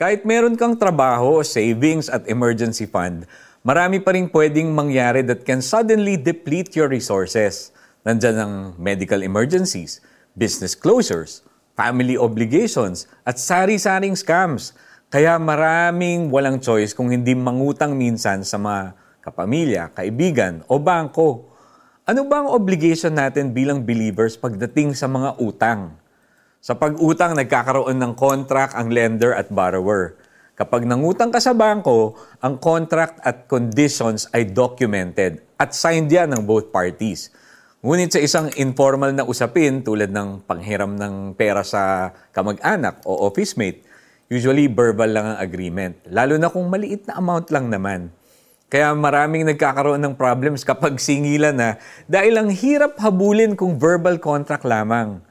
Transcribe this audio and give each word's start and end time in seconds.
Kahit 0.00 0.24
meron 0.24 0.56
kang 0.56 0.80
trabaho, 0.80 1.44
savings 1.44 2.08
at 2.08 2.24
emergency 2.24 2.88
fund, 2.88 3.28
marami 3.60 4.00
pa 4.00 4.16
rin 4.16 4.32
pwedeng 4.32 4.72
mangyari 4.72 5.20
that 5.20 5.44
can 5.44 5.60
suddenly 5.60 6.16
deplete 6.16 6.72
your 6.72 6.88
resources. 6.88 7.68
Nandyan 8.00 8.36
ang 8.40 8.54
medical 8.80 9.20
emergencies, 9.20 10.00
business 10.32 10.72
closures, 10.72 11.44
family 11.76 12.16
obligations, 12.16 13.12
at 13.28 13.36
sari-saring 13.36 14.16
scams. 14.16 14.72
Kaya 15.12 15.36
maraming 15.36 16.32
walang 16.32 16.64
choice 16.64 16.96
kung 16.96 17.12
hindi 17.12 17.36
mangutang 17.36 17.92
minsan 17.92 18.40
sa 18.40 18.56
mga 18.56 18.96
kapamilya, 19.20 19.92
kaibigan 19.92 20.64
o 20.72 20.80
bangko. 20.80 21.44
Ano 22.08 22.24
ba 22.24 22.40
ang 22.40 22.48
obligation 22.48 23.12
natin 23.12 23.52
bilang 23.52 23.84
believers 23.84 24.40
pagdating 24.40 24.96
sa 24.96 25.12
mga 25.12 25.36
utang? 25.36 25.99
Sa 26.60 26.76
pag-utang, 26.76 27.32
nagkakaroon 27.32 27.96
ng 27.96 28.12
contract 28.20 28.76
ang 28.76 28.92
lender 28.92 29.32
at 29.32 29.48
borrower. 29.48 30.20
Kapag 30.52 30.84
nangutang 30.84 31.32
ka 31.32 31.40
sa 31.40 31.56
bangko, 31.56 32.20
ang 32.44 32.60
contract 32.60 33.16
at 33.24 33.48
conditions 33.48 34.28
ay 34.36 34.44
documented 34.44 35.40
at 35.56 35.72
signed 35.72 36.12
yan 36.12 36.36
ng 36.36 36.44
both 36.44 36.68
parties. 36.68 37.32
Ngunit 37.80 38.12
sa 38.12 38.20
isang 38.20 38.52
informal 38.60 39.16
na 39.16 39.24
usapin 39.24 39.80
tulad 39.80 40.12
ng 40.12 40.44
panghiram 40.44 41.00
ng 41.00 41.32
pera 41.32 41.64
sa 41.64 42.12
kamag-anak 42.36 43.08
o 43.08 43.24
office 43.24 43.56
mate, 43.56 43.80
usually 44.28 44.68
verbal 44.68 45.08
lang 45.08 45.32
ang 45.32 45.38
agreement, 45.40 45.96
lalo 46.12 46.36
na 46.36 46.52
kung 46.52 46.68
maliit 46.68 47.08
na 47.08 47.16
amount 47.16 47.48
lang 47.48 47.72
naman. 47.72 48.12
Kaya 48.68 48.92
maraming 48.92 49.48
nagkakaroon 49.48 50.04
ng 50.04 50.12
problems 50.12 50.60
kapag 50.68 51.00
singilan 51.00 51.56
na 51.56 51.80
dahil 52.04 52.36
ang 52.36 52.52
hirap 52.52 53.00
habulin 53.00 53.56
kung 53.56 53.80
verbal 53.80 54.20
contract 54.20 54.68
lamang. 54.68 55.24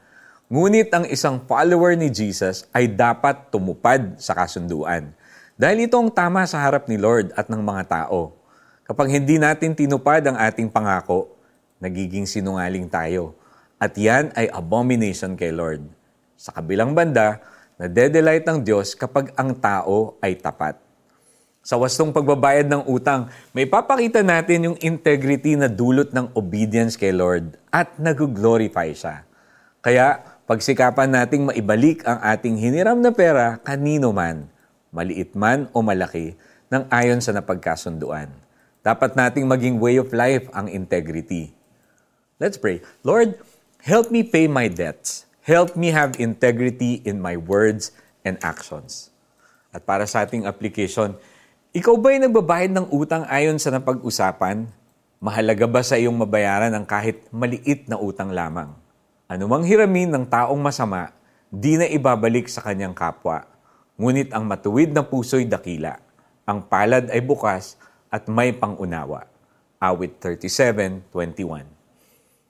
Ngunit 0.50 0.90
ang 0.90 1.06
isang 1.06 1.38
follower 1.46 1.94
ni 1.94 2.10
Jesus 2.10 2.66
ay 2.74 2.90
dapat 2.90 3.54
tumupad 3.54 4.18
sa 4.18 4.34
kasunduan. 4.34 5.14
Dahil 5.54 5.86
ito 5.86 5.94
ang 5.94 6.10
tama 6.10 6.42
sa 6.42 6.58
harap 6.58 6.90
ni 6.90 6.98
Lord 6.98 7.30
at 7.38 7.46
ng 7.46 7.62
mga 7.62 7.86
tao. 7.86 8.34
Kapag 8.82 9.14
hindi 9.14 9.38
natin 9.38 9.78
tinupad 9.78 10.26
ang 10.26 10.34
ating 10.34 10.66
pangako, 10.66 11.30
nagiging 11.78 12.26
sinungaling 12.26 12.90
tayo. 12.90 13.38
At 13.78 13.94
yan 13.94 14.34
ay 14.34 14.50
abomination 14.50 15.38
kay 15.38 15.54
Lord. 15.54 15.86
Sa 16.34 16.50
kabilang 16.50 16.98
banda, 16.98 17.38
nadedelight 17.78 18.42
ng 18.42 18.66
Diyos 18.66 18.98
kapag 18.98 19.30
ang 19.38 19.54
tao 19.54 20.18
ay 20.18 20.34
tapat. 20.34 20.74
Sa 21.62 21.78
wastong 21.78 22.10
pagbabayad 22.10 22.66
ng 22.66 22.90
utang, 22.90 23.30
may 23.54 23.70
papakita 23.70 24.26
natin 24.26 24.66
yung 24.66 24.76
integrity 24.82 25.54
na 25.54 25.70
dulot 25.70 26.10
ng 26.10 26.34
obedience 26.34 26.98
kay 26.98 27.14
Lord 27.14 27.54
at 27.70 28.02
nag-glorify 28.02 28.90
siya. 28.90 29.22
Kaya, 29.80 30.29
pagsikapan 30.50 31.14
nating 31.14 31.46
maibalik 31.46 32.02
ang 32.02 32.18
ating 32.26 32.58
hiniram 32.58 32.98
na 32.98 33.14
pera 33.14 33.62
kanino 33.62 34.10
man, 34.10 34.50
maliit 34.90 35.30
man 35.38 35.70
o 35.70 35.78
malaki, 35.78 36.34
ng 36.74 36.90
ayon 36.90 37.22
sa 37.22 37.30
napagkasunduan. 37.30 38.26
Dapat 38.82 39.14
nating 39.14 39.46
maging 39.46 39.78
way 39.78 40.02
of 40.02 40.10
life 40.10 40.50
ang 40.50 40.66
integrity. 40.66 41.54
Let's 42.42 42.58
pray. 42.58 42.82
Lord, 43.06 43.38
help 43.86 44.10
me 44.10 44.26
pay 44.26 44.50
my 44.50 44.66
debts. 44.66 45.22
Help 45.46 45.78
me 45.78 45.94
have 45.94 46.18
integrity 46.18 46.98
in 47.06 47.22
my 47.22 47.38
words 47.38 47.94
and 48.26 48.34
actions. 48.42 49.14
At 49.70 49.86
para 49.86 50.02
sa 50.02 50.26
ating 50.26 50.50
application, 50.50 51.14
ikaw 51.70 51.94
ba'y 51.94 52.18
nagbabayad 52.26 52.74
ng 52.74 52.90
utang 52.90 53.22
ayon 53.30 53.62
sa 53.62 53.70
napag-usapan? 53.70 54.66
Mahalaga 55.22 55.70
ba 55.70 55.86
sa 55.86 55.94
iyong 55.94 56.18
mabayaran 56.18 56.74
ang 56.74 56.82
kahit 56.82 57.22
maliit 57.30 57.86
na 57.86 58.02
utang 58.02 58.34
lamang? 58.34 58.89
Anumang 59.30 59.62
hiramin 59.62 60.10
ng 60.10 60.26
taong 60.26 60.58
masama, 60.58 61.14
di 61.54 61.78
na 61.78 61.86
ibabalik 61.86 62.50
sa 62.50 62.66
kanyang 62.66 62.90
kapwa. 62.90 63.46
Ngunit 63.94 64.34
ang 64.34 64.42
matuwid 64.42 64.90
na 64.90 65.06
puso'y 65.06 65.46
dakila. 65.46 66.02
Ang 66.50 66.66
palad 66.66 67.06
ay 67.14 67.22
bukas 67.22 67.78
at 68.10 68.26
may 68.26 68.50
pangunawa. 68.50 69.30
Awit 69.78 70.18
37.21 70.18 71.62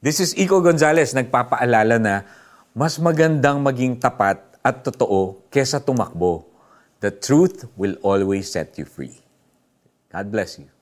This 0.01 0.25
is 0.25 0.33
Iko 0.33 0.65
Gonzalez 0.65 1.13
nagpapaalala 1.13 2.01
na 2.01 2.25
mas 2.73 2.97
magandang 2.97 3.61
maging 3.61 4.01
tapat 4.01 4.41
at 4.65 4.81
totoo 4.81 5.37
kesa 5.53 5.85
tumakbo. 5.85 6.49
The 7.05 7.13
truth 7.13 7.69
will 7.77 8.01
always 8.01 8.49
set 8.49 8.81
you 8.81 8.89
free. 8.89 9.21
God 10.09 10.33
bless 10.33 10.57
you. 10.57 10.73